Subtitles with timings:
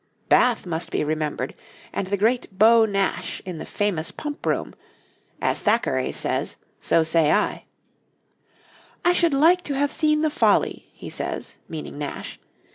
[0.29, 1.53] Bath must be remembered,
[1.93, 4.73] and the great Beau Nash in the famous Pump Room
[5.39, 7.65] as Thackeray says, so say I:
[9.05, 12.39] 'I should like to have seen the Folly,' he says, meaning Nash.